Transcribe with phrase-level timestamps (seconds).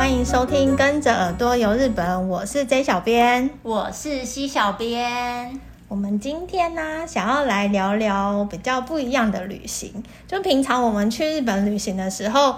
[0.00, 5.60] 欢迎收听《跟着耳朵游日本》，我是 J 小编，我是 C 小编。
[5.88, 10.02] 我们今天呢，想要来聊聊比较不一样的旅行。
[10.26, 12.56] 就平常我们去日本旅行的时候，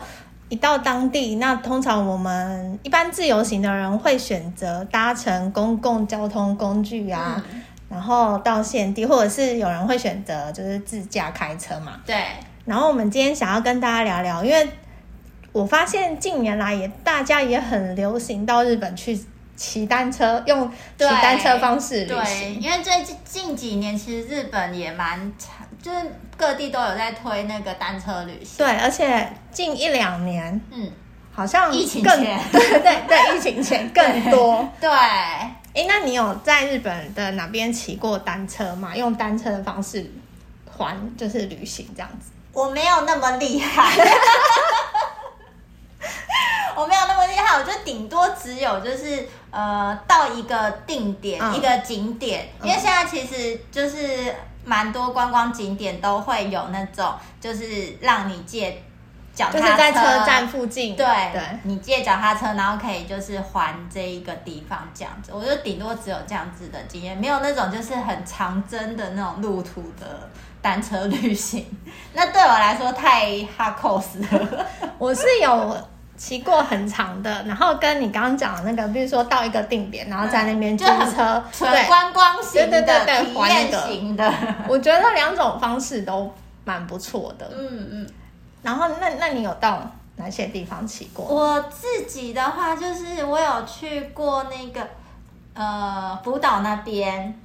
[0.50, 11.94] 一到当地，那通常我们一般自由行的人会选择搭乘公共交通工具啊，嗯、然后到现地，或者是有人会选择就是自驾开车嘛。
[12.06, 12.22] 对。
[12.64, 14.68] 然后我们今天想要跟大家聊聊，因为
[15.52, 19.18] 我发现近年来也大家也很流行到日本去
[19.56, 22.16] 骑单车，用骑单车方式旅行。
[22.24, 25.32] 对，因为最近近几年其实日本也蛮。
[25.82, 25.98] 就是
[26.36, 30.88] 各地都有在推那个单车旅行，对，而且近一两年，嗯，
[31.32, 34.88] 好像疫情前， 对对对，疫情前更多， 对。
[34.88, 35.50] 哎，
[35.88, 38.94] 那你有在日本的哪边骑过单车吗？
[38.94, 40.08] 用单车的方式
[40.70, 42.30] 环就是旅行这样子？
[42.52, 43.90] 我没有那么厉害，
[46.76, 54.34] 我没有那么厉害，我就顶多只有就是呃到一个定点、嗯、一个景点，因为现在其实就是。
[54.64, 58.80] 蛮多观光景点都会有那种，就是让你借
[59.34, 65.32] 脚踏车，就是在车站附近，对，对你借脚踏车，然后可以就是环这一个地方这样子。
[65.34, 71.66] 我就顶多只有这样子的经验，没有那种就是很长征的那种路途的单车旅行。
[72.12, 74.66] 那对我来说太 hard course 了。
[74.96, 75.88] 我是有。
[76.22, 84.32] 骑过很长的，然后跟你刚刚讲的那个，比如说到一个定点，然后在那边租车，纯观光型的，对对对对，体验型的。
[84.68, 86.32] 我觉得两种方式都
[86.64, 87.50] 蛮不错的。
[87.58, 88.10] 嗯嗯。
[88.62, 89.82] 然后，那那你有到
[90.14, 91.24] 哪些地方骑过？
[91.26, 94.88] 我自己的话，就是我有去过那个
[95.54, 97.36] 呃福岛那边，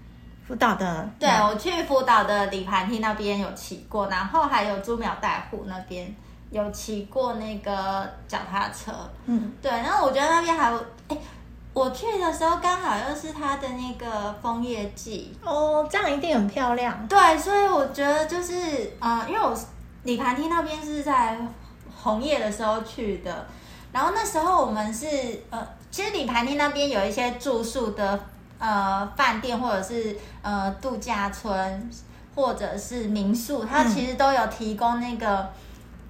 [0.48, 6.16] 福岛的，对，我去福岛的里盘梯那边有骑过，然后还有朱苗代湖那边。
[6.50, 8.92] 有骑过那个脚踏车，
[9.26, 11.18] 嗯，对，然后我觉得那边还有，哎，
[11.74, 17.06] 我去的时候刚好又是它的那个枫叶季，哦，这样一定很漂亮。
[17.08, 18.54] 对，所以我觉得就是，
[19.00, 19.54] 呃，因为我
[20.04, 21.38] 里盘梯那边是在
[21.94, 23.46] 红叶的时候去的，
[23.92, 25.06] 然后那时候我们是，
[25.50, 28.18] 呃，其实里盘梯那边有一些住宿的，
[28.58, 31.90] 呃，饭店或者是呃度假村
[32.34, 35.52] 或者是民宿，它其实都有提供那个。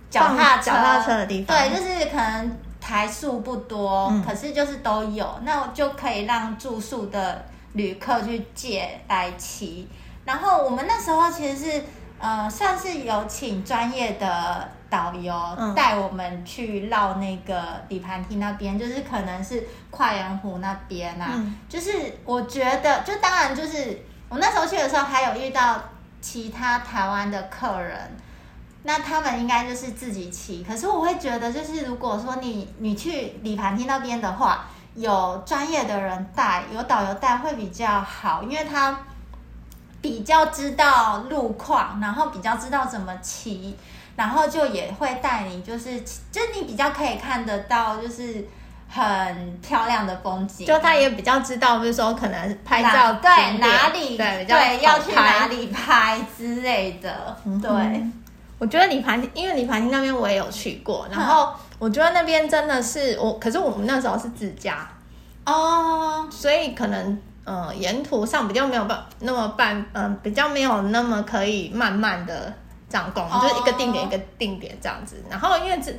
[0.10, 9.88] 脚踏脚踏车的地方，对，就是可能台数不多，嗯，可是就是都有，那我就可以让住宿的旅客去借来骑。
[10.24, 11.84] 然后我们那时候其实是
[12.20, 15.34] 呃，算是有请专业的导游
[15.76, 21.58] 带我们去绕那个底盘梯那边，就是可能是跨洋湖那边啊，嗯。
[21.68, 21.92] 就是
[22.24, 25.80] 我觉得，就当然就是我那时候去的时候，还有遇到
[26.22, 27.98] 其他台湾的客人。
[28.88, 34.66] 那他们应该就是自己骑，可是我会觉得，就是如果说你你去里盘厅那边的话，
[34.96, 38.98] 有专业的人带，有导游带会比较好，因为他
[40.02, 43.76] 比较知道路况，然后比较知道怎么骑，
[44.16, 46.00] 然后就也会带你，就是
[46.32, 48.48] 就你比较可以看得到，就是
[48.88, 58.02] 很漂亮的风景，就他也比较知道，就是说可能拍照对哪里对，对要去哪里拍之类的，嗯、对。
[58.60, 64.90] 我觉得里盘梯，因为里盘厅那边我也有去过，然后我觉得那边真的是我，可是我们那时候是自驾
[65.46, 72.54] 哦，所以可能呃沿途上比较没有办那么办，嗯、呃，比较没有那么可以慢慢的
[72.90, 75.92] 这样逛，就是一个定点一个定点这样子，然后因为这。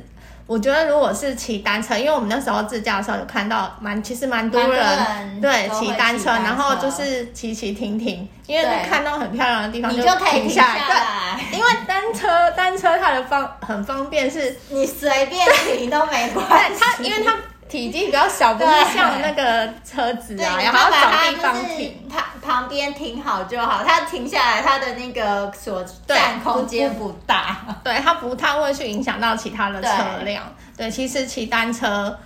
[0.49, 11.39] 我觉得如果是骑单车，因为我们那时候自驾的时候有看到蛮，其实蛮多人对骑单车，然后就是骑骑停停，因为看到很漂亮的地方就停下来。
[11.51, 16.79] 对，因为单车单车它的方很方便，是你随便停都没关系。
[16.81, 17.35] 它因为它。
[17.69, 23.83] 体积比较小，不是像那个车子啊，然后要找地方停，它旁边停好就好。
[23.83, 30.43] 它停下来，它的那个所占空间不大，对，它不太会去影响到其他的车辆。
[30.75, 32.17] 对，其实骑单车，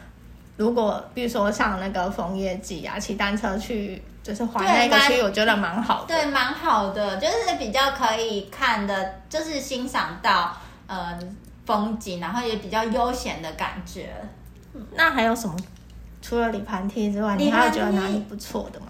[0.56, 6.16] 如果比如说像那个枫叶季啊，骑单车去就是环那个区，我觉得蛮好的。
[6.16, 10.56] 对，蛮好的，就是比较可以看的，就是欣赏到
[10.88, 11.20] 呃
[11.66, 14.16] 风景，然后也比较悠闲的感觉。
[14.94, 15.56] 那还有什么？
[16.22, 18.88] 除了里盘梯之外，你还有觉得哪里不错的吗？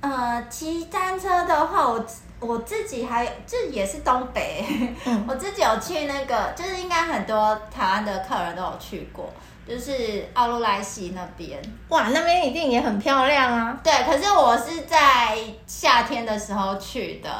[0.00, 2.04] 呃，骑单车的话，我
[2.40, 4.62] 我自己还这也是东北，
[5.06, 9.32] 嗯， 我自己有去那个，就是应该很多台湾的客人都有去过，
[9.66, 11.58] 就是奥路莱西那边。
[11.88, 13.78] 哇，那边一定也很漂亮啊！
[13.82, 17.30] 对，可是我是在夏天的时候去的，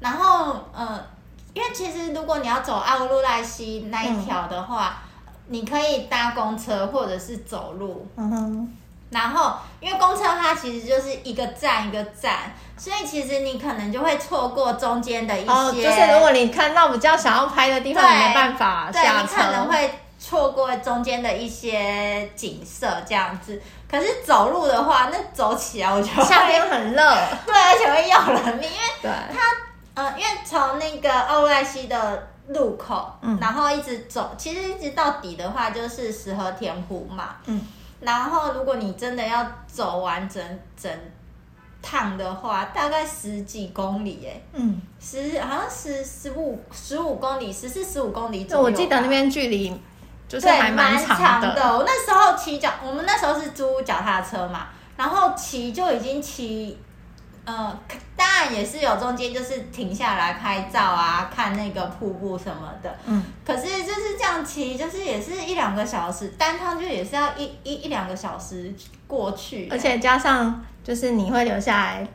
[0.00, 1.02] 然后呃，
[1.54, 4.98] 因为其实如果你要走奥路莱西那一条的话。
[5.04, 5.07] 嗯
[5.48, 8.06] 你可以搭公车或者是走路。
[8.16, 8.74] 嗯哼。
[9.10, 15.50] 然后，因为公车它其实就是一个站一个站，所以其实你可能就会错过中间的一些。
[15.50, 19.02] 哦，就是如果你看到比较想要拍的地方，你没办法下车。
[19.02, 23.58] 对，你可能会错过中间的一些景色这样子。
[23.90, 27.02] 可是走路的话，那走起来我觉得夏天很热，
[27.46, 29.40] 对，而且会要人命，因为对它
[29.94, 37.60] 呃，因为从那个奥赖西的路口，嗯，然后一直走，其实一直到底的话就是石河田湖嘛，嗯。
[38.00, 40.40] 然后，如果你真的要走完整
[40.80, 40.90] 整
[41.82, 48.62] 趟的话，大概十几公里哎，嗯，十好像十十五十五公里，十四十五公里左右。
[48.62, 49.76] 我记得那边距离
[50.28, 51.48] 就是还蛮长的。
[51.48, 51.76] 对，蛮长的。
[51.76, 56.78] 我那时候骑脚，我们那时候是租脚踏车嘛，然后骑就已经骑。
[57.48, 57.80] 呃，
[58.14, 62.94] 当然也是有中间就是停下来拍照啊，看那个瀑布什么的。
[63.06, 68.74] 嗯，可是就是这样骑，就是也是一两个小时，单趟就也是要一一一两个小时
[69.06, 72.06] 过去，而且加上就是你会留下来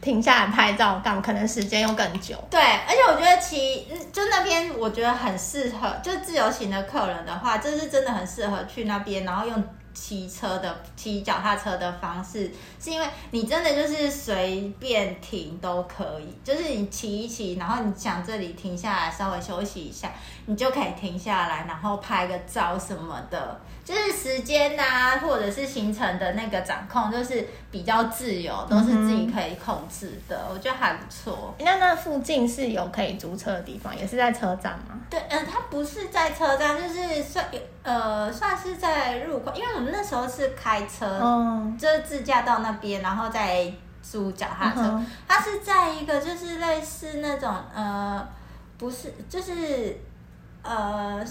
[0.00, 2.42] 停下来拍照，干可能时间又更久。
[2.48, 9.62] 对，而且我觉得骑就那边，我觉得很适合，就自由行的客人的话，就是真的很适合去那边，然后用。
[10.00, 12.50] 骑车的骑脚踏车的方式，
[12.80, 20.10] 是因为你真的就是随便停都可以，就是你骑一骑，然后你想这里停下来稍微休息一下，
[20.46, 23.60] 你就可以停下来，然后拍个照什么的。
[23.88, 31.54] 就是时间呐、啊，或者是行程的那个掌控，就是比较自由，都是自己可以控制的，嗯、我觉得还不错。
[31.58, 35.00] 那那附近是有可以租车的地方，也是在车站吗？
[35.08, 37.46] 对，嗯、呃，它不是在车站，就是算
[37.82, 44.82] 呃算是在入口，因为我们那时候是开车，嗯，就是自驾到那边，然后再租脚踏车。
[44.82, 48.28] 嗯、它是在一个就是类似那种呃，
[48.76, 49.98] 不是，就是
[50.62, 51.24] 呃。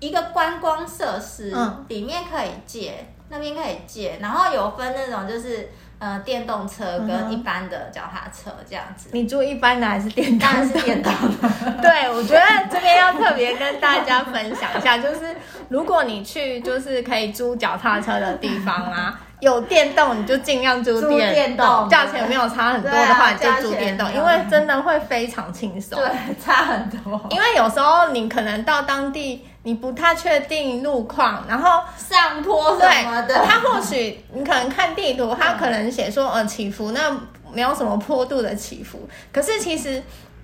[0.00, 9.08] 一个观光设施，嗯、里面可以借，那边可以借，然后有分那种就是呃电动车跟一般的脚踏车这样子。
[9.12, 10.38] 你租一般的还是电动？
[10.38, 11.72] 当然是电动的。
[11.82, 15.34] 对，我觉得这边要特别跟大家分享一下，就是
[15.68, 19.20] 如果你去就是可以租脚踏车的地方啊。
[19.40, 25.98] 有电动你就尽量租电动，价钱没有差很多的话，你就租电动，因为真的会非常轻松。
[25.98, 26.08] 对，
[26.42, 27.20] 差很多。
[27.28, 37.10] 因为有时候你可能到当地，你不太确定路况，然后上坡什么的，他或许你可能看地图，他可能写说呃起伏，那
[37.52, 39.08] 没有什么坡度的起伏。
[39.32, 40.00] 可是其实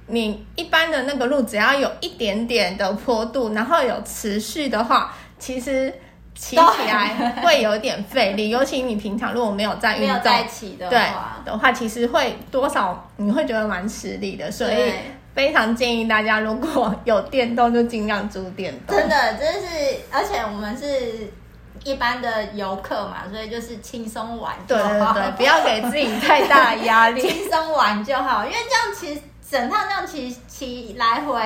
[0.06, 5.94] 你一般的那个路，只要有一点点的坡度，然后有持续的话，其实。
[6.32, 14.92] 骑起来会有点费力，尤其你平常如果没有在运动在骑的话，对的话，其实会多少你会觉得蛮吃力的，所以
[15.40, 18.94] 非常建议大家如果有电动就尽量租电动。
[18.94, 21.32] 真的，真是，而且我们是
[21.82, 31.40] 一般的游客嘛，所以就是轻松玩就好，对对对，不要给自己太大的压力， 轻松玩就好，因为这样骑整趟这样骑骑来回。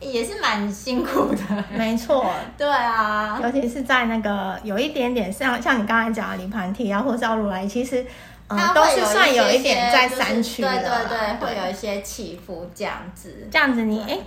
[0.00, 8.06] 也是蛮辛苦的，没错， 对啊，尤其是在那个有一点点像像你刚才讲的黎磐梯啊，或者奥鲁莱，其实
[8.48, 13.46] 嗯都是算有一点在山区的，对对对，会有一些起伏这样子。
[13.50, 14.18] 这样子你哎，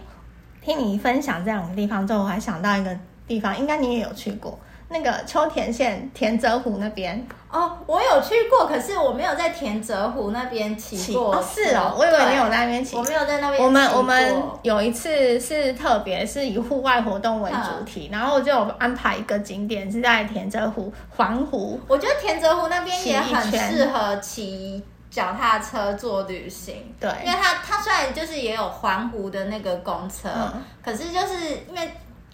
[0.61, 2.95] 听你分享这两个地方之后，我还想到一个
[3.27, 4.59] 地方，应该你也有去过。
[4.91, 11.35] 那个秋田县田泽湖那边哦，我有去过，可是我没有在田泽湖那边骑过。
[11.35, 12.95] 哦，是哦，我以为你有在那边骑。
[12.95, 13.61] 我没有在那边。
[13.61, 21.79] 我们我们有一次是特别是以户外活动为主题，嗯、然后就有安排一个景点是在田泽湖环湖。
[21.87, 26.93] 我觉得田泽湖那边也很适合骑脚踏车做旅行。
[26.99, 31.35] 对，因为它它虽然就是也有环湖的那个公车，嗯、可是就是
[31.67, 31.91] 因为。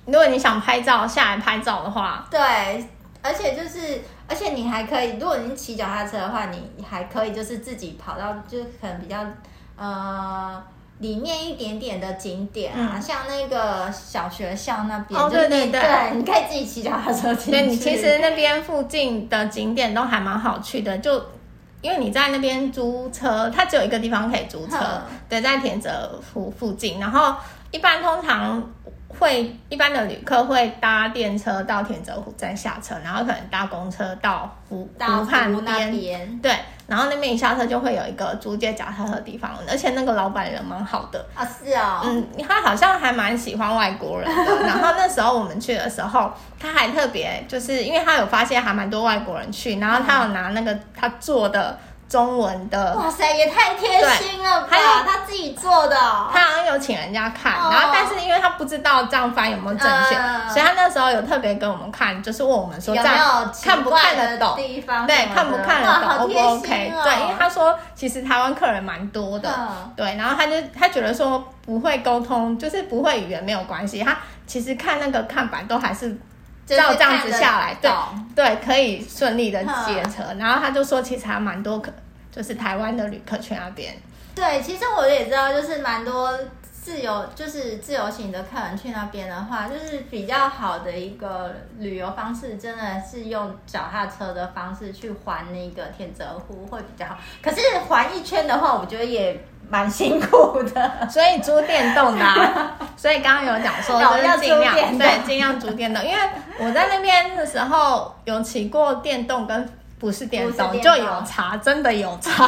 [0.08, 2.40] 如果你想拍照下来拍照的话，对，
[3.22, 9.26] 而且就是，而且你还可以，如果你骑脚踏车的话，你还可以就是自己跑到，就是可能比较
[9.76, 10.64] 呃
[11.00, 17.52] 里面一点点的景点啊，嗯、像那个小学校那边，哦，对对对，对，你可以自己骑脚踏车进去。
[17.52, 21.22] 对，你其实那边附近的景点都还蛮好去的，就
[21.82, 27.36] 因为你在那边租车，它只有一个地方可以租车，嗯、对，在田泽湖附近，然后
[27.72, 28.64] 一般通常。
[29.08, 35.54] 会一般的旅客会搭电车到田泽湖站下车，然后可能搭公车到湖湖畔
[35.92, 36.52] 边，对，
[36.86, 44.56] 然后那边一下车就会有一个租借脚踏车的地方，而且那个老板人蛮好的啊，是啊、哦，嗯，他好像还蛮喜欢外国人的。
[44.68, 51.78] 然后那时候我们去的时候，他还特别就是因为他有发现还蛮多外国人去，然后他有拿那个他做的
[52.10, 52.96] 中文的。
[52.96, 54.68] 哇塞，也太贴心了吧！
[55.06, 60.16] 他自己做的，他好像有请人家看，然后但是因为他不知道这样翻有没有正确，
[60.50, 64.56] 所以他那时候有特别给我们看，就是问我们说这样看不看得懂？
[64.56, 66.94] 地方对，看不看得懂？O 不 OK？
[67.04, 69.50] 对，因为他说其实台湾客人蛮多的，
[69.96, 76.18] 对，然后他就他觉得说不会沟通，就是不会语言没有关系，他其实看那个看板都还是。
[76.76, 77.92] 照这样子下来，对
[78.36, 80.24] 对，可以顺利的接车。
[80.30, 81.92] 嗯、然后他就说，其实还蛮多客，
[82.32, 83.96] 就是台湾的旅客去那边。
[84.36, 86.32] 对，其实我也知道，就是蛮多
[86.62, 97.18] 自由，就是自由行的客人去那边的话，就是比较好的一个旅游方式，真的是用脚踏车的方式去环那个天泽湖会比较好。
[97.42, 99.40] 可是环一圈的话，我觉得也。
[99.70, 106.18] 蛮辛苦的，所以租电动的、啊， 所以刚刚有讲说就是尽量对尽量租电动，因为
[106.58, 109.70] 我在那边的时候有骑过电动跟
[110.00, 112.48] 不是电动，就有差，真的有差。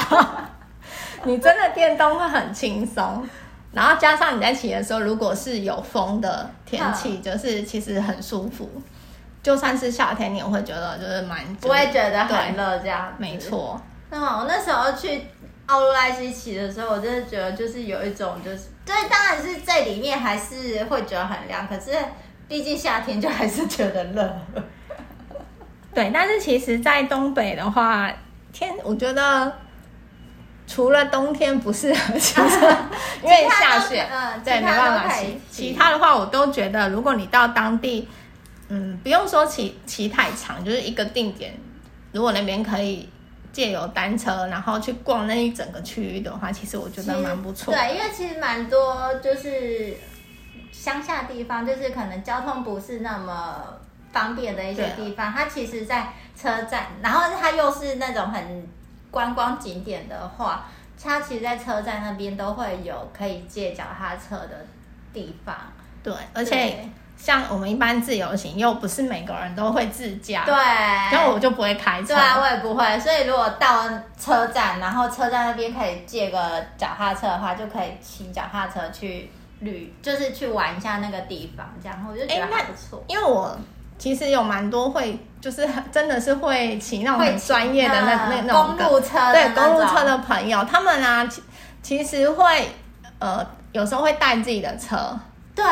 [1.24, 3.28] 你真的电动会很轻松，
[3.74, 8.70] 然后加上你在骑的时候，如果是有风的天气，就是其实很舒服。
[9.44, 13.14] 就算是夏天，你也会觉得就是蛮不会觉得很热这样。
[13.18, 13.80] 没错。
[14.10, 15.26] 那我那时候去。
[15.70, 21.92] 奥洛莱西骑的时候，我真的觉得就是有一种，就是对，当然是在里面还是会觉得很凉，可是
[22.48, 24.36] 毕竟夏天就还是觉得热。
[25.94, 28.12] 对，但是其实，在东北的话，
[28.52, 29.52] 天，我觉得
[30.66, 32.78] 除了冬天不适合骑车，
[33.22, 35.40] 因为下雪，嗯，对，没办法骑。
[35.52, 38.08] 其他的话，我都觉得，如果你到当地，
[38.70, 41.54] 嗯，不用说骑骑太长，就是一个定点，
[42.12, 43.08] 如果那边可以。
[43.52, 47.74] 借由单车，然后去逛那一整个区域的话，其实我觉得蛮不错。
[47.74, 49.96] 对，因为其实蛮多就是
[50.72, 53.64] 乡下地方，就是可能交通不是那么
[54.12, 58.68] 方便的一些地方，它其实，在车站，然后它又是那种很
[59.12, 60.66] 观光景点的话，
[61.02, 64.66] 它其实，在车站那边都会有可以借脚踏车的
[65.12, 65.56] 地方。
[66.04, 66.88] 对，而且。
[67.22, 73.00] 像我们一般自由行，又不是每个人都会自驾，对，然后我就不会开车，对啊，我也不会。
[73.00, 73.84] 所以如果到
[74.18, 76.40] 车站，然后车站那边可以借个
[76.78, 82.98] 脚踏车的话，就可以骑脚踏车去旅，就是去玩一下那个地方，这样我就觉得还不错。
[83.00, 83.56] 欸、因为我
[83.98, 91.44] 其实有蛮多会，就是真的是会骑那种很专业的那那那种公路车，对公路车的朋友，他们啊，其
[91.84, 92.70] 其实会
[93.20, 95.20] 呃有时候会带自己的车，
[95.54, 95.66] 对。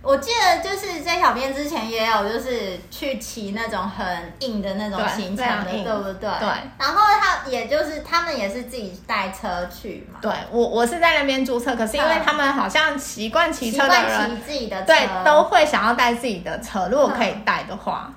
[0.00, 6.30] 我记得就是在小编之前也有，就是去骑那种很硬的那种行程的，对，对不对？
[6.38, 6.48] 对。
[6.78, 10.20] 然后他也就是他们也是自己带车去嘛。
[10.22, 18.10] 对，我我是在那边租车，可是因为他们好像习惯骑车的人，骑自己的车，对，都会想要带自己的车，如果可以带的话。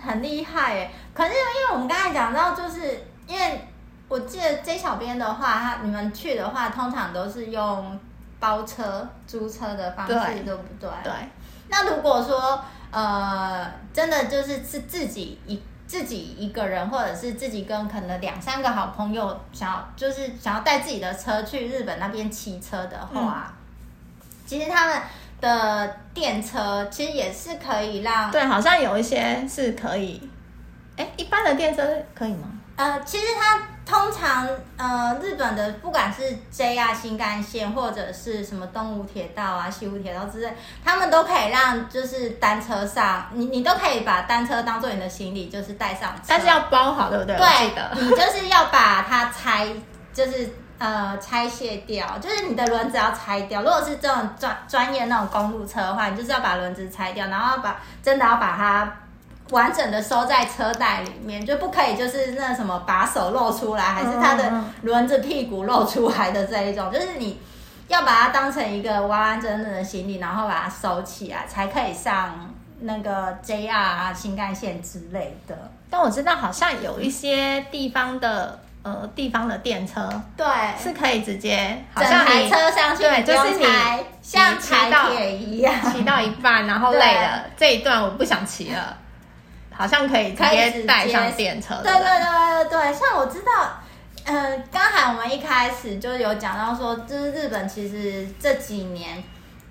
[0.00, 0.90] 很厉害耶！
[1.14, 3.66] 可是因为我们刚才讲到，就是因为
[4.08, 7.98] 我记得 J 小编的话，他你们去的话，通常都是用。
[8.40, 10.88] 包车、租车的方式，对，对不对？
[11.04, 11.12] 对。
[11.68, 25.02] 那如果说，呃，真的就是是自己一自己一个人，或者是自己跟可能两三个好朋友，想要就是想要带自己的车去日本那边骑车的话，嗯、其实他们
[25.40, 28.30] 的电车其实也是可以让。
[28.30, 30.30] 对，好像有一些是可以。
[30.96, 31.82] 哎，一般的电车
[32.14, 32.48] 可以吗？
[32.76, 40.54] 呃，其实它通常呃，日本的不管是 JR 新干线或者是什么东武铁道啊、西武铁道之类，
[40.84, 46.22] 他们都可以让就是单车上，你你都可以把单车当做你的行李，就是带上车。
[46.28, 47.34] 但是要包好，对不对？
[47.34, 49.66] 对的，你就是要把它拆，
[50.12, 53.62] 就是呃拆卸掉，就是你的轮子要拆掉。
[53.62, 58.92] 如果是这种专专业那种公路车的话，你就是要把轮子拆掉，然后把真的要把它。
[59.50, 64.52] 完整的收在车袋里面，就不可以就是那什么把手露出来，还是它的
[64.82, 67.40] 轮子屁股露出来的这一种，就是你
[67.88, 75.56] 要把它当成一个完完整整的行李，然后把它收起来，才可以上那个 JR 啊、新干线之类的。
[75.88, 80.46] 但我知道好像有一些地方的呃地方的电车，对，
[80.78, 83.64] 是可以直接好像整台车上去，对，就是你
[84.20, 88.98] 像踩铁一样，骑到一半然后累了，这一段我不想骑了。
[89.78, 91.76] 好像可以直接带上电车。
[91.82, 92.02] 对对？
[92.02, 93.80] 对对对，像我知道，
[94.24, 99.22] 嗯、呃，刚才我们一开始就有讲到说，就是日本其实这几年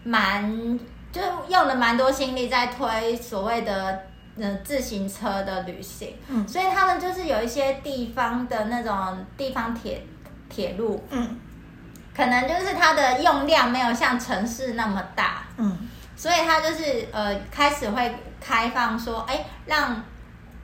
[0.04, 0.80] 蛮
[1.12, 4.04] 就用了蛮多心力在推所谓的
[4.40, 10.02] 呃自行车的旅行，嗯，所以他们就是有一些地方的那种地方铁
[10.50, 11.38] 铁路，嗯，
[12.16, 15.78] 可能就是它的用量没有像城市那么大，嗯，
[16.18, 18.14] 所以他就是呃开始会。
[18.40, 20.00] 开放说，哎，让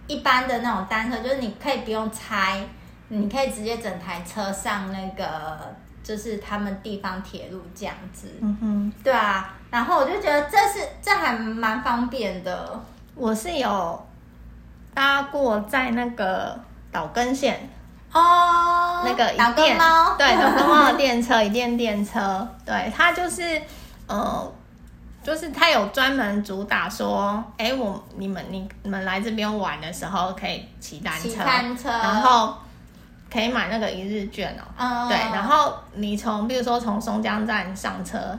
[0.06, 2.64] 一般的那种单车，就是你可以不用拆，
[3.08, 8.28] 你可以直接整台车上那个，就是他们地方铁路这样子。
[8.40, 9.54] 嗯哼，对啊。
[9.72, 12.80] 然后我就觉得这是这还蛮方便的。
[13.16, 14.08] 我是有
[14.94, 16.58] 搭过在那个
[16.92, 17.68] 岛根县
[18.14, 23.62] 哦，那个岛根猫，对，岛根猫的电车，一电电车，对，它就是
[24.08, 24.54] 呃。
[25.24, 32.53] 就是他有专门主打说，哎、欸，我你们你你们来这边玩的时候可以骑单车，单车，然后
[33.32, 35.08] 可以买那个一日券哦。
[35.08, 38.38] 对，然后你从比如说从松江站上车，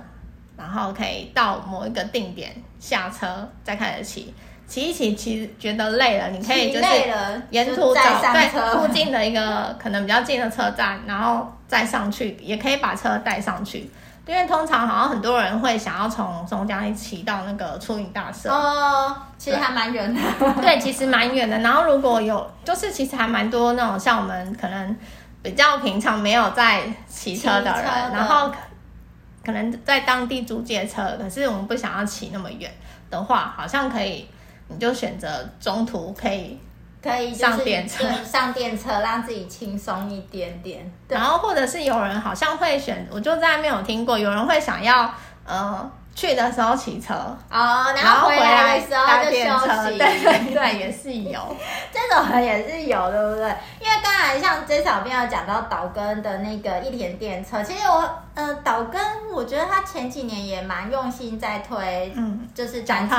[0.59, 4.35] 然后可以到某一个定点下车，再开始骑，
[4.69, 6.85] 骑一骑骑觉得累了，你可以就是
[7.49, 8.49] 沿途找对
[8.79, 13.91] 附近的一个可能比较近的车站，然后再上去，也可以把车带上去。
[14.27, 20.21] 因为通常好像很多人会想要从松江一骑到那个出云大社哦，其实还蛮远的。
[20.63, 21.59] 对，其实蛮远的。
[21.59, 24.97] 然后如果有，就是其实还蛮多那种像我们可能
[25.43, 28.51] 比较平常没有在骑车的人，的然后
[29.45, 32.73] 可能在当地租借车，可是我们不想要骑那么远
[33.11, 34.27] 的话，好像可以，
[34.69, 35.29] 你就选择
[35.61, 36.59] 中途可以。
[37.05, 40.91] 可以上电车，上电车让自己轻松一点点。
[41.07, 45.13] 然后或者是有人好像会选，我就在没有听过，有人会想要
[45.45, 47.13] 呃去的时候骑车
[47.51, 49.99] 哦，然后回来的时候就休息。
[49.99, 51.57] 对对对，也是有
[51.93, 53.49] 这种人也是有，对不对？
[53.81, 58.99] 因为刚才像曾小编有讲到岛根的那个一田电车，其实我呃岛根，
[59.31, 63.17] 我觉得他前几年也蛮用心在推，嗯，就是单车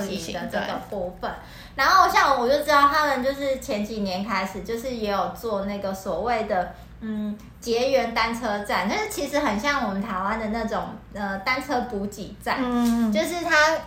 [0.00, 1.30] 旅行的这个部分。
[1.78, 10.82] 然后像我就知道他们就是前几年开始，就是也有做那个所谓的嗯结缘单车站，但是其实很像我们台湾的那种
[11.14, 13.78] 呃单车补给站，嗯，就是他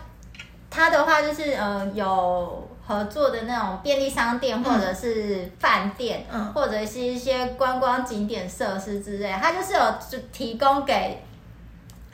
[0.69, 11.21] 他的话就是呃有合作的那种便利商店或者是饭店，嗯，或者是一些观光景点设施之类，他就是有就提供给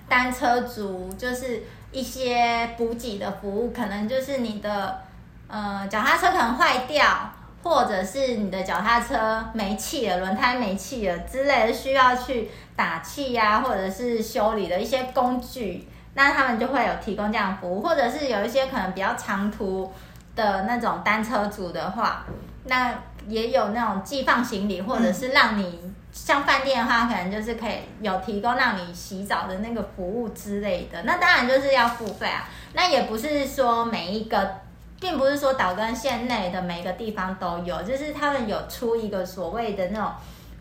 [0.10, 5.06] 单车族就是一些补给的服务，可能就是你的。
[5.50, 7.32] 呃，脚踏车可能坏掉，
[7.64, 19.90] 或者是你的脚踏车没气了，轮胎没气了之类的，需要去打气呀、啊，或者是修理的一些工具，那他们就会有提供这样的服务，或者是有一些可能比较长途
[20.36, 22.26] 的那种单车组的话，
[22.66, 22.94] 那
[23.30, 34.67] 也有那种寄放行李，或者是让你、嗯、像饭店的话，可能就是可以有提供让你洗澡的那个服务之类的，那当然就是要付费啊，那也不是说每一个。
[35.00, 40.12] 并不是说岛根县内的每个地方都有，就是他们有出一个所谓的那种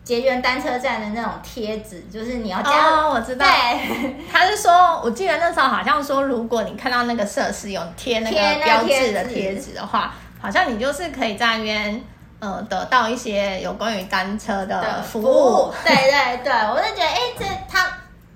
[0.03, 12.01] 结缘单车站的那种贴纸，就是你要加哦，我知道，对， 他是说，我记得那时候好像说，如果你看到那个设施有贴那个标志的贴纸的话，好像你就是可以在那边
[12.39, 15.23] 呃得到一些有关于单车的服务。
[15.23, 15.73] 服务。
[15.83, 17.85] 对对对，我就觉得，哎，这他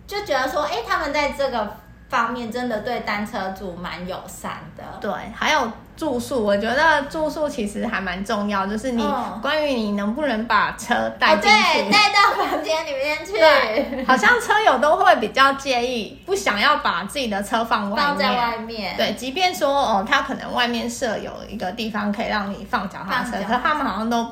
[0.08, 1.78] 就觉得说，哎，他们在这个
[2.12, 4.84] 方面真的对单车主蛮友善的。
[5.00, 5.72] 对，还有。
[5.98, 9.08] 住宿，我觉得住宿其实还蛮重要，就是你
[9.40, 13.34] 关于你能不能把车带进去，哦、对，带到房间里面去。
[13.34, 18.08] 对，好像车友都会比较介意，不想要把自己的车放外面。
[18.08, 18.98] 放在外面。
[18.98, 24.26] 对，即便说哦，他可能外面设有一个地方可以让你放脚踏车，可是他们好像都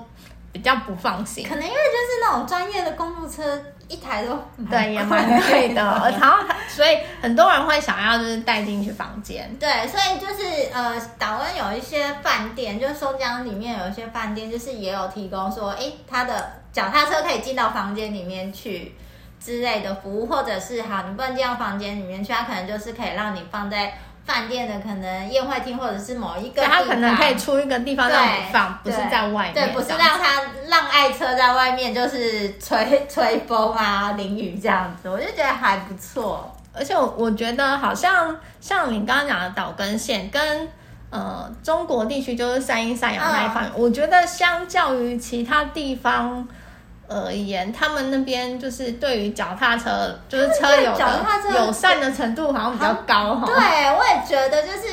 [0.51, 1.45] 比较不放心。
[1.47, 3.61] 可能因为就是那种专业的公路车。
[3.89, 5.81] 一台都对，也蛮贵的，
[6.21, 6.37] 然后
[6.69, 9.53] 所以很多人会想要就是带进去房间。
[9.59, 18.95] 对，所以就是呃，岛湾有一些饭店，就是松江里面有一些饭店，就是也有提供说，哎，他的脚踏车可以进到房间里面去
[19.39, 23.93] 之类的服务，或者是好，你不能进到房间里面去，他可能就是可以让你放在。
[24.25, 29.53] 饭店的可能宴会厅，或者是某一个，他可能可以出一个地方让你放，不是在外面。
[29.53, 36.55] 对，不是让他让爱车在外面，就是吹吹风啊、淋雨这样子，我就觉得还不错。
[36.73, 40.67] 而且我我觉得好像像你刚刚讲的岛根县跟
[41.09, 46.47] 呃中国地区，就是山阴山阳那一方面，嗯，我觉得相较于其他地方。
[47.09, 53.47] 而言，他们那边就是对于脚踏车，就是车友的友善的程度好像比较高哈。
[53.47, 53.55] 对，
[53.97, 54.87] 我也觉得，就是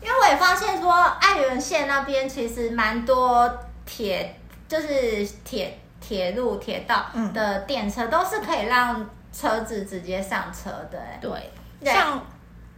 [0.00, 3.46] 因为我也发现说，爱媛县那边其实蛮多
[3.84, 4.34] 铁，
[4.66, 7.04] 就是铁铁路铁道
[7.34, 10.98] 的电车，都是可以让车子直接上车的。
[11.20, 11.30] 对，
[11.92, 12.18] 像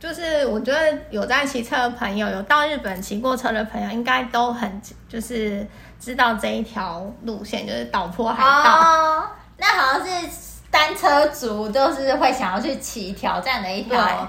[0.01, 5.65] 就是我觉得有在骑车的朋友，有到日本骑过车的朋友，应该都很就是。
[6.01, 8.81] 知道这一条路线就是岛坡海道。
[8.81, 10.29] 哦，那好像是
[10.71, 14.29] 单车族都是会想要去骑挑战的一条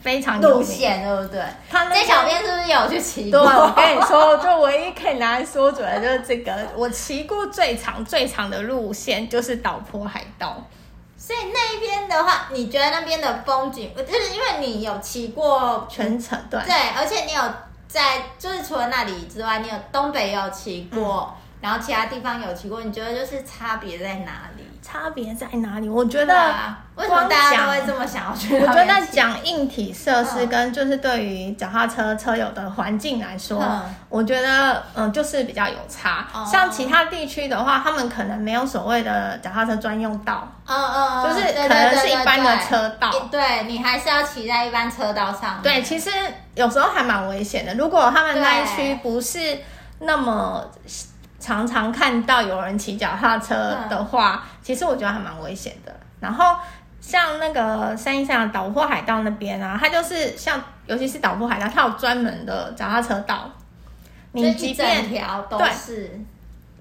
[0.00, 1.42] 非常路线，对不对？
[1.68, 3.40] 他那小编是不是有去骑过？
[3.40, 6.54] 对，我跟你说，就唯一可以拿来说准的就是这个。
[6.76, 10.62] 我骑过最长最长的路线就是岛坡海道。
[11.16, 17.42] 所以那一边的话，你觉得那边的风景，就是因为你有骑过全程，对，对，而且你有
[17.88, 24.64] 在，就是除了那里之外，你有东北也有骑过，然后其他地方有骑过，你觉得就是差别在哪里？
[24.80, 25.88] 差别在哪里？
[25.88, 26.54] 我觉得，
[26.94, 28.56] 为什么大家都会这么想要去？
[28.56, 36.26] 我觉得讲硬体设施跟就是对于脚踏车车友的环境来说，嗯、我觉得嗯就是比较有差。
[36.32, 43.10] 嗯、像其他地区的话，他们可能没有所谓的脚踏车专用道，嗯嗯，就是可能是一般的车道。
[43.30, 45.60] 对，你还是要骑在一般车道上。
[45.62, 46.08] 对，其实
[46.54, 47.74] 有时候还蛮危险的。
[47.74, 49.58] 如果他们那一区不是
[49.98, 50.64] 那么。
[51.40, 53.54] 常常看到有人骑脚踏车
[53.88, 55.94] 的话，嗯、其实我觉得还蛮危险的。
[56.18, 56.56] 然后
[57.00, 63.48] 像那个山阴山岛坡海道那边啊，它就是像，尤其是岛坡海道，它有专门的脚踏车道。
[64.32, 66.20] 你即便条都是，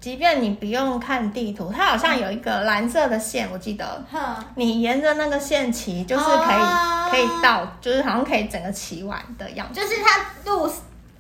[0.02, 4.04] 即便你不用看地图，它好像有一个蓝色的线，我记得。
[4.12, 4.20] 嗯、
[4.56, 9.80] 你沿着那个线骑，就是可以、哦、可以到，就是好像可以整个骑完的样子。
[9.80, 10.70] 就是它路。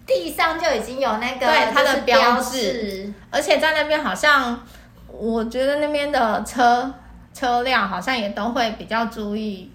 [0.07, 4.57] 地上就已经有那个对它的标志，而且在那边好像，
[5.05, 6.89] 我觉得那边的车
[7.33, 9.69] 车辆好像也都会比较注意，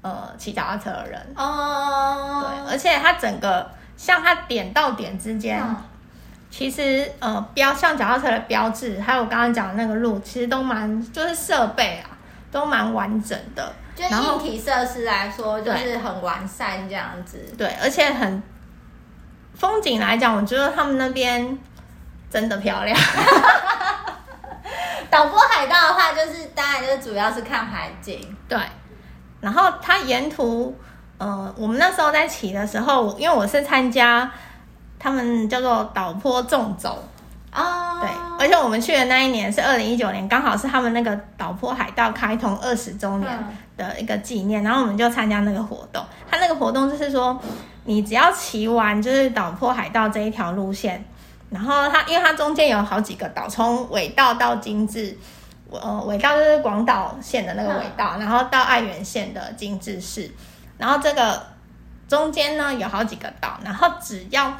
[0.00, 2.46] 呃，骑脚踏车的人哦。
[2.46, 5.76] 对，而且它整个像它点到点之间，嗯、
[6.48, 12.16] 其实呃标像脚踏车的标志，还有我刚刚讲的那个路，其实都蛮就是设备啊，
[12.52, 13.72] 都蛮完整的。
[13.96, 17.38] 就硬体设施来说，就是很完善这样子。
[17.58, 18.40] 对，对，而且很。
[19.54, 21.56] 风景来讲，我觉得他们那边
[22.28, 22.98] 真的漂亮。
[25.08, 28.36] 岛坡海道的话，就是当然就是主要是看海景。
[28.48, 28.58] 对，
[29.40, 30.76] 然后它沿途，
[31.18, 34.28] 呃，我们那时候在骑的时候，因为我是参加
[34.98, 37.04] 他们叫做岛坡纵走
[37.52, 46.04] 哦，对，而且我们去的那一年是二零一九年，刚好是他们那个岛坡海道开通二十周年的一个纪念，嗯、然后我们就参加那个活动。
[46.28, 47.40] 他那个活动就是说。
[47.86, 51.04] 你只要骑完就是岛破海道这一条路线，
[51.50, 55.14] 然后它因为它中间有好几个岛，从尾道到金治，
[55.70, 60.30] 呃，尾道就是广岛县的那个尾道，然后到爱媛县的金治市，
[60.78, 61.42] 然后这个
[62.08, 64.50] 中间呢有好几个岛，然后只要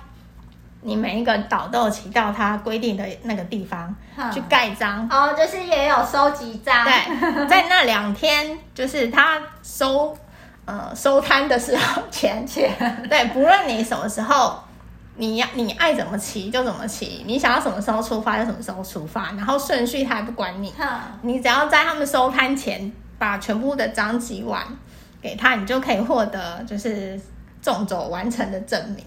[0.83, 3.97] 你每一个岛都有骑到它规定的那个地方
[4.31, 10.15] 去盖章，哦，就是也有收集章，对，在那两天就是他收。
[10.67, 12.71] 呃，收摊的时候钱 钱，
[13.09, 14.59] 对，不论你什么时候，
[15.17, 20.89] 你要你爱怎么骑就怎么骑，你想要什么时候出发就什么时候出发，然后顺序他也不管你，嗯、
[21.23, 24.63] 你只要在他们收摊前把全部的章集完
[25.21, 27.21] 给他，你就可以获得就是
[27.61, 29.05] 纵走完成的证明。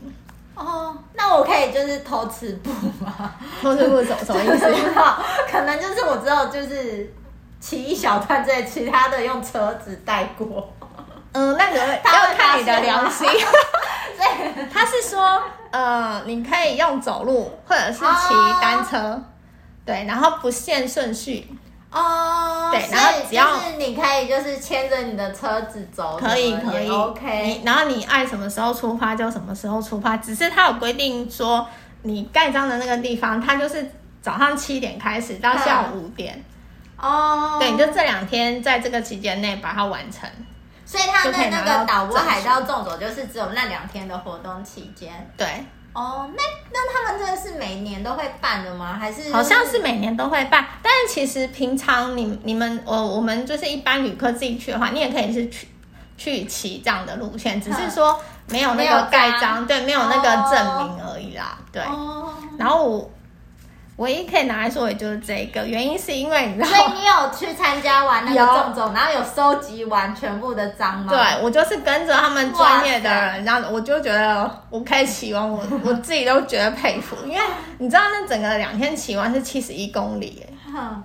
[0.53, 2.69] 哦，那我可以就是偷吃步
[3.03, 3.31] 吗？
[3.61, 4.65] 偷吃步什什么意思？
[5.51, 7.11] 可能就是我知道就是
[7.59, 10.73] 骑一小段，在其他的用车子带过。
[11.33, 13.27] 嗯，那个要看你的良心。
[14.17, 19.21] 对，他是说，呃，你可以用走路或者是骑单车，哦、
[19.85, 21.47] 对，然后不限顺序。
[21.91, 27.61] 哦，对，然后只要是你可以就是牵着你的车子走，可以可以，OK。
[27.63, 31.65] 然后你爱什么时候出发就什么时候出发，只是他有规定说，
[32.01, 33.89] 你盖章的那个地方，他就是
[34.21, 36.43] 早上七点开始到下午五点。
[36.99, 40.29] 哦，对，你就这两天在这个期间内把它完成。
[40.87, 45.29] 所以他的那个岛国海道纵走就是只有那两天的活动期间。
[45.35, 45.65] 对。
[45.93, 48.97] 哦，那那他们真的是每年都会办的吗？
[48.97, 49.33] 还是、就是？
[49.33, 55.67] 好像是每年都会办，但是其实平常你你们我我们就是一般旅客自己去的话，你也可以是去
[56.15, 61.57] 去骑这样的路线，只是说没有那个盖章，对，没有那个证明而已啦。
[61.71, 61.81] 对。
[61.83, 62.33] 哦。
[62.57, 63.11] 然后我。
[63.97, 71.11] 唯一可以拿来说的就是这个，原因是因为你知道，所以你有去参加完那个种种，然后有收集完全部的章吗？
[71.11, 77.41] 对，我就是跟着他们专业的人，然后我就觉得我可以骑完，我我自己都觉得佩服，因为
[77.79, 81.03] 你知道那整个两天骑完是七十一公里，嗯，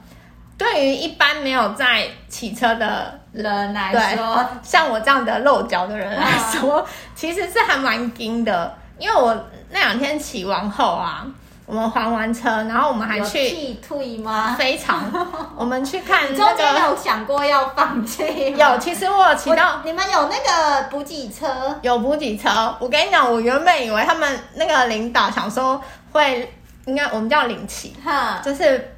[0.58, 9.34] 对于一般没有在骑车的人来说，像我这样的露脚的人来说，嗯、其实是还蛮惊的，因为我
[9.70, 11.26] 那两天骑完后啊。
[11.72, 14.54] 我们还完车，然后我们还去气退吗？
[14.58, 15.10] 非常，
[15.56, 16.36] 我们去看那个。
[16.36, 18.54] 中间有想过要放弃？
[18.54, 19.80] 有，其实我有骑到。
[19.82, 21.74] 你们有那个补给车？
[21.80, 22.76] 有补给车。
[22.78, 25.82] 我跟你讲，我原本以为他们那个领导想说
[26.12, 26.52] 会，
[26.84, 28.94] 应该我们叫领骑，哈，就是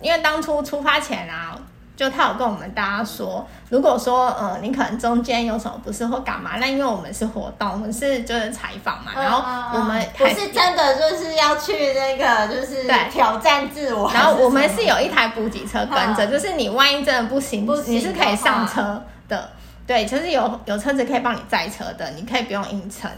[0.00, 1.54] 因为当初出发前啊，
[1.94, 19.50] 就他有跟我们大家说，如果说呃你可能中间有什么不适或干嘛，那因为我们是活动，我们是就是采访嘛，然后我们不是真的就是要去那个就是挑战自我，然后我们是有一台补给车跟着，就是你万一真的不行，不行你是可以上车的，
[19.86, 23.08] 对，就是有有车子可以帮你载车的，你可以不用硬撑。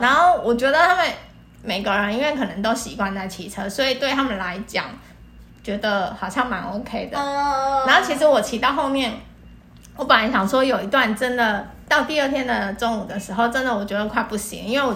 [0.00, 1.06] 然后我觉得他们
[1.62, 4.86] 每个人因为可能都习惯在骑车，所以对他们来讲。
[5.62, 7.16] 觉得好像蛮 OK 的，
[7.86, 9.12] 然后其实我骑到后面，
[9.96, 14.92] 我本来想说有一段真的到第二天的中午的时候，真的我觉得快不行，因为我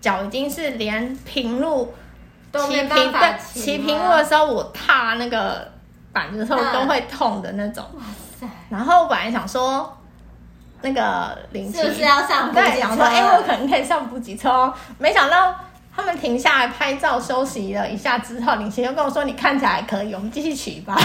[0.00, 1.94] 脚已经是连平路
[2.52, 5.70] 骑平的骑平路的时候，我踏那个
[6.12, 7.84] 板子的时候都会痛的那种。
[7.94, 8.02] 哇
[8.40, 8.46] 塞！
[8.70, 9.94] 然后我本来想说
[10.80, 12.70] 那个林奇是不是要上补给车？
[12.70, 15.54] 对，想说哎，我可能可以上补给车哦，没想到。
[15.96, 20.94] 他们停下来拍照休息了一下之后，林奇又跟我说：“你看起来还可以，我们继续骑吧。”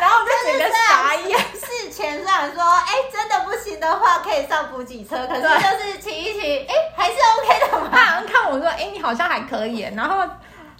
[0.00, 1.38] 然后我就觉得傻眼。
[1.38, 7.88] 事前虽然说：“哎、欸，真的不行的话，可以上补给车。”可是就是骑一骑，哎、欸，还是 OK 的嘛。
[7.92, 10.26] 他好像看我说：“哎、欸，你好像还可以。”然后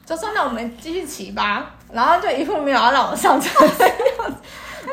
[0.07, 4.37] 就说：“那我们继续骑吧。”然后就一副没有要让我上车的样子。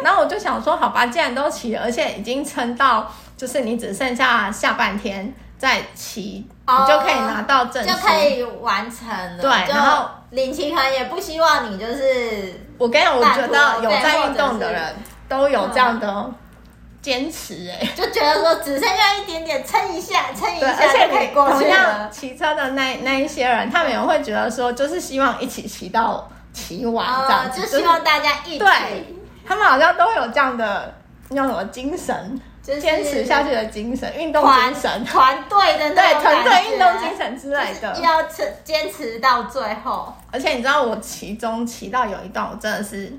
[0.03, 9.39] 然后我就想说：“好吧，既然都骑了，而且已经撑到，就是你只剩下下半天。”再骑，你就可以拿到证书，就可以完成了。
[9.39, 14.95] 对，然后林奇可能也不希望你就是，我跟你讲，我觉得有在运动的人
[15.29, 16.31] 都有这样的
[16.99, 21.71] 坚持，哎，就觉得说只剩下一点点，撑一下，撑一下就可以过去了。
[21.71, 28.57] 像骑车的那那一些人，他们也会觉得说，就是希望一起骑到骑完这样子，就希望大家一起。
[28.57, 30.91] 对，他们好像都有这样的
[31.29, 32.41] 那种精神。
[32.61, 40.13] 坚持下去的精神，运动精神，团队的对团队运动精神之类的，要持坚持到最后。
[40.31, 43.11] 而且你知道，我骑中骑到有一段，我真的是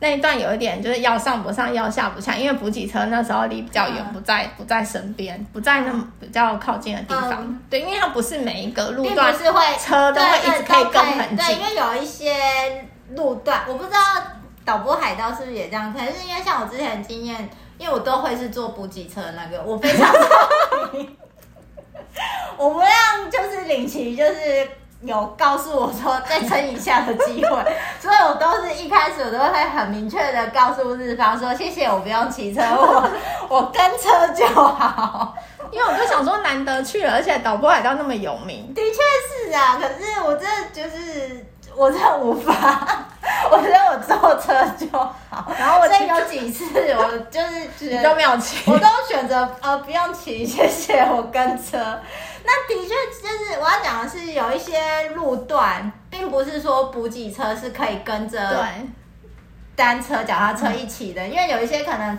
[0.00, 7.44] 那一段有一点就是要上不上，要下不下，因为补给车那时候离比较远，不在不在身边，不在那么比较靠近的地方。
[7.44, 13.98] 嗯、对，因为它不是每一个路段是会车都会一直可以跟很近，对，因为有一些路段，我不知道
[14.64, 17.46] 导播海盗是不是也这样，可能是因为像我之前的经验。
[17.78, 20.12] 因为我都会是坐补给车那个，我非常
[22.56, 24.68] 我不让就是领骑，就是
[25.02, 33.08] 有告诉我说再撑一下的机会，所以我都是一开始我都会很明确的告诉日方说，谢谢我不用骑车，我
[33.48, 35.34] 我跟车就好，
[35.70, 38.98] 因为我就想说难得去了，而且导播海盗那么有名，的确
[39.46, 41.46] 是啊，可是我真的就是
[41.78, 43.06] 我真的无法。
[43.50, 46.64] 我觉得我坐车就好，然后我这有几次
[46.94, 51.78] 我就是觉得都没有骑，我都选择呃不用骑，谢谢我跟车。
[52.44, 58.64] 那的确就是我要讲的是有一些路段，并不是说补给车是可以跟着
[59.76, 62.18] 单车、脚踏车一起的，因为有一些可能。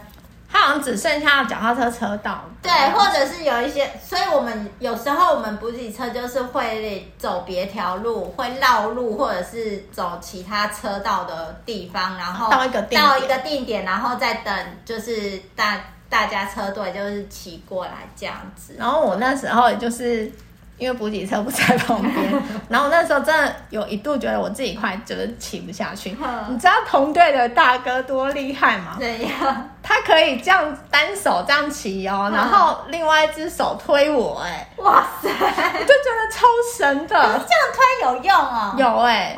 [0.52, 18.76] 它好像只剩下脚踏车车道，对，或者是有一些，所以我们有时候我们补给车就是会走别条路，会绕路，或者是走其他车道的地方，然后到一个到一个定点，然后再等，就是大大家车队就是骑过来这样子。
[18.78, 20.32] 然后我那时候也就是。
[20.80, 26.18] 因为补给车不在旁边， 然后那时候真的有一度觉得我自己快就是骑不下去。
[26.48, 28.96] 你知道同队的大哥多厉害吗？
[28.98, 29.70] 怎样？
[29.84, 37.16] 他可以这样单手这样骑哦，然后另外一只手推我，哎，哇塞，我就觉得超神的。
[37.16, 37.40] 这样
[37.74, 38.76] 推有用啊？
[38.78, 39.36] 有哎，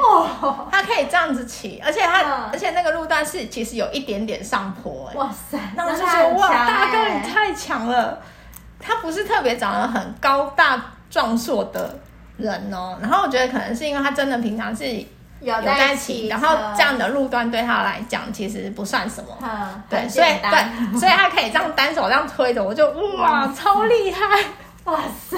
[0.72, 8.20] 他可以这样子骑，而且他而且那个路段是其实有一点点上坡，哎，哇塞，那我就觉得哇，大哥你太强了。
[8.84, 10.82] 他不是特别长得很高大。
[11.12, 12.00] 壮硕的
[12.38, 14.88] 人哦，然后我觉得可能是因为他真的平常是
[15.42, 24.44] 有在骑，然后这样的路段对他来讲其实不算什么，嗯、对，所以对，所以他可以这样单手这样推着，我就哇，超厉害，
[24.86, 25.38] 哇塞！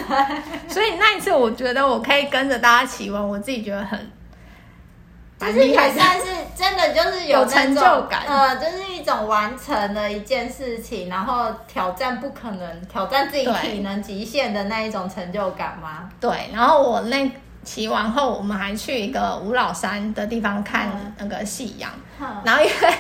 [0.70, 4.00] 所以那一次我觉得我可以跟着大家骑完，我自己觉得很。
[5.52, 6.26] 就是也算是
[6.56, 16.10] 真的，就是有，有成就感，呃，就是一种完成了一件事情，然后挑战不可能，挑战自己体能极限的那一种成就感吗？
[16.20, 17.32] 对，然后我那
[17.64, 22.94] 骑完后，我们还去一个五老山的地方看那个夕阳，嗯、然后因为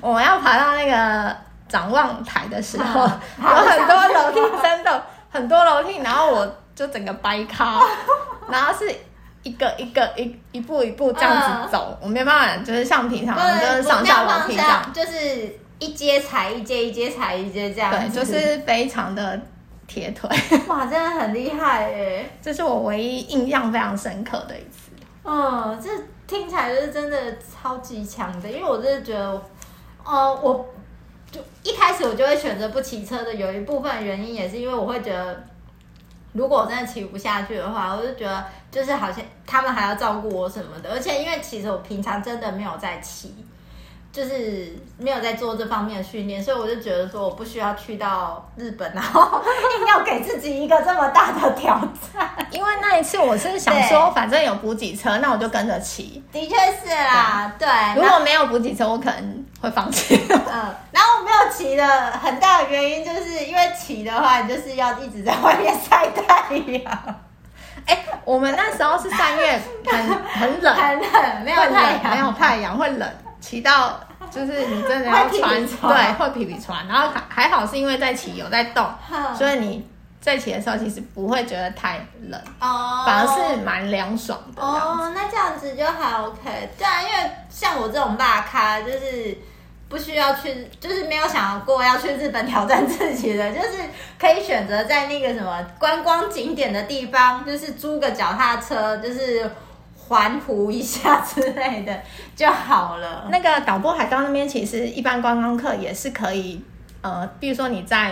[0.00, 1.36] 我们要爬到那个
[1.68, 3.06] 展望台的时候，
[3.38, 7.80] 嗯、有很多楼梯，真的很多楼梯，然后我就整个掰咖，
[8.48, 8.94] 然后是。
[9.42, 17.90] 一个一个一一步一步这样子走，我没办法，就是像平常就是上下楼梯这样，就是一阶踩一阶，一阶踩一阶这样。
[17.90, 19.40] 对，就是非常的
[19.86, 20.28] 铁腿。
[20.68, 22.30] 哇，真的很厉害耶！
[22.42, 24.90] 这是我唯一印象非常深刻的一次。
[25.24, 25.90] 嗯，这
[26.26, 29.42] 听起来就是真的超级强的，因为我真的觉得
[30.04, 30.66] 呃，我
[31.30, 35.44] 就一开始我就会选择不骑车的，有一部分原因也是因为我会觉得，
[36.32, 43.34] 如果我真的骑不下去的话，我就觉得就是好像他们还要照顾我什么的，而且因为其实我平常真的没有在骑。
[44.12, 49.40] 就是没有在做这方面的训练，所以我就觉得说我不需要去到日本，然后
[49.78, 51.78] 硬要给自己一个这么大的挑
[52.12, 52.28] 战。
[52.50, 56.22] 因为那一次我是想说，反正有补给车，那我就跟着骑。
[56.32, 57.68] 的确是啦，对。
[57.68, 60.20] 对，如果没有补给车，我可能会放弃。
[60.28, 66.92] 嗯，然后我没有骑的很大的原因，就是因为骑的话，你就是要一直在外面晒太阳。
[67.86, 73.08] 哎、欸，我们那时候是三月，很很冷，很冷，没有太阳，没有太阳会冷。
[73.40, 73.98] 骑到
[74.30, 78.86] 就是你真的要 穿，对，会皮皮穿，然后还还好是因为在骑有在动，
[79.36, 79.88] 所以你
[80.20, 81.98] 在骑的时候其实不会觉得太
[82.28, 84.62] 冷，哦，反而是蛮凉爽的。
[84.62, 86.70] 哦，那这样子就还 OK。
[86.76, 89.36] 对啊，因为像我这种大咖，就是
[89.88, 93.78] 不需要去，就是没有想过要去日本挑战自己的，就是
[94.18, 99.50] 可以选择在那个什么观光景点的地方，就是租个脚踏车，就是。
[100.10, 102.02] 环湖一下之类的
[102.34, 103.28] 就好了。
[103.30, 106.60] 那个岛波海道那边其实一般观光客也是可以，
[107.00, 108.10] 呃，比如说你在，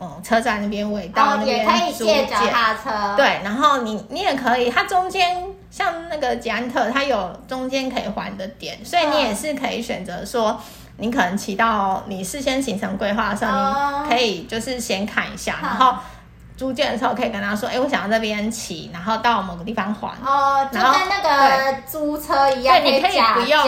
[0.00, 3.14] 嗯，车站那边尾道那边以借脚踏车。
[3.18, 10.58] 对，然后你你也可以，它中间像那个捷安特，它有中间可以还的点，所以你也是可以选择说，
[10.96, 15.94] 你可能骑到你事先行程规划的时候，你可以就是先看一下，然后。
[16.56, 20.08] 租借的时候可以跟他说，哎、欸，我想要这边骑，然后到某个地方还。
[20.24, 23.64] 哦，就跟那个租车一样，对，你可以不用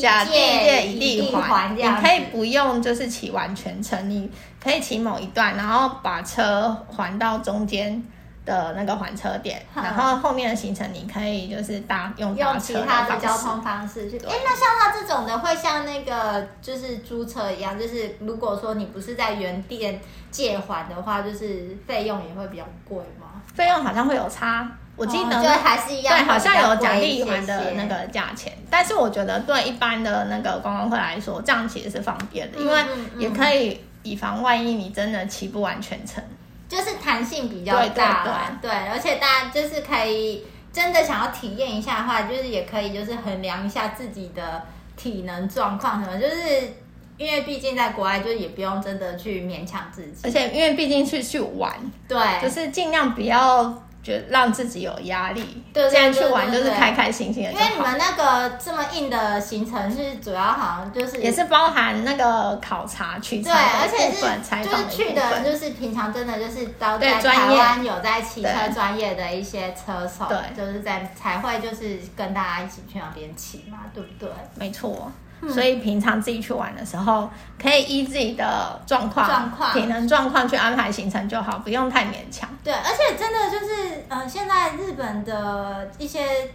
[0.00, 4.30] 假地借一地还，你可以不用就是骑完全程，你
[4.62, 8.02] 可以骑某一段，然后把车还到中间
[8.48, 14.16] 的那个还车点，然后后面的行程你可以就是搭用用其他的交通方式去。
[14.20, 23.42] 哎、欸，那像他这种的会像那个就是租车一样，就是如果说你不是在原店借还的话，就是费用也会比较贵吗？
[23.54, 28.52] 费用好像会有差，我记得、哦、就还是一样，对，好像有奖励还的那个价钱。
[28.70, 32.82] 但是我觉得对一般的那个观光客来说，这样其实是方便的，因为
[33.18, 36.24] 也可以以防万一你真的骑不完全程。
[36.68, 44.62] 就是弹性比较大，对，对，对，对，而且大家就是可以真的想要体验一下的话，就是也可以就是衡量一下自己的
[44.96, 46.74] 体能状况什么，就是
[47.16, 51.74] 因为毕竟在国外，就也不用真的去勉强自己，而且因为毕竟是去玩，
[52.06, 53.82] 对，就是尽量不要。
[54.02, 57.52] 觉得让自己有压力，对，这样去玩就是开开心心的。
[57.52, 74.30] 因为你们那个这么硬的行程是主要好像就是也是包含那个考察取材，对，而且是就是去的，就是平常真的就是都在台湾有在骑车专业的一些车手，对，就是在才会就是跟大家一起去那边骑嘛，对不对？
[74.54, 75.10] 没错。
[75.46, 82.48] 所以平常自己去玩的时候，可以依自己的状况、状况、体能状况去安排行程就好，不用太勉强。
[82.64, 86.50] 对，而且真的就是，呃，现在日本的一些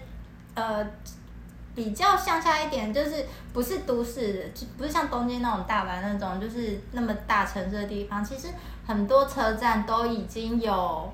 [0.56, 0.86] 呃
[1.74, 8.48] 比较向下一点，就是不是都市的，就不是像东京那种大阪那种，就是那么大城市的地方，其实
[8.86, 11.13] 很多车站都已经有。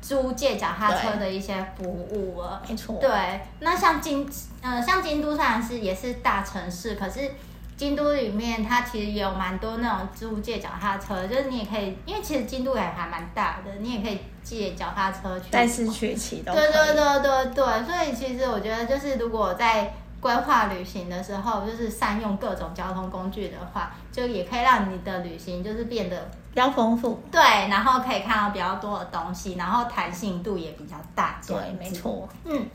[0.00, 2.96] 租借脚踏车的一些服务了，没错。
[3.00, 4.28] 对，那像京，
[4.62, 7.30] 呃，像京都虽然是也是大城市，可是
[7.76, 15.46] 京都里面它其实也有蛮多那种租借脚踏车，就是你也可以，因为其实京都也还蛮大的，你也可以借脚踏车去。
[15.50, 16.52] 但是去骑都。
[16.52, 26.28] 对对对对对，所以其实我觉得就是如果在规划旅行的时候，就是善用各种交通工具的话，就也可以让你的旅行就是变得。
[26.58, 32.66] 比较丰富，对，然后可以看到比较多的东西，然后弹性度也比较大，对，没错，嗯。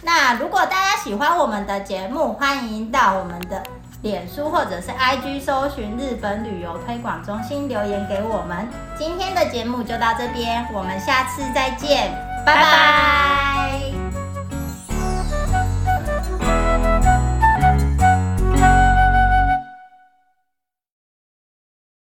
[0.00, 3.62] 那如果大家喜欢我们的节目，欢迎到我们的
[4.00, 8.66] 脸书或者是 IG 搜寻日本旅游推广中心留言给我们。
[8.98, 12.10] 今天的节目就到这边，我们下次再见，
[12.46, 12.62] 拜拜。
[12.62, 13.97] 拜拜。